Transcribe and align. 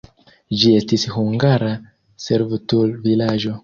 Ĝi 0.61 0.71
estis 0.77 1.05
hungara 1.17 1.71
servutul-vilaĝo. 2.27 3.59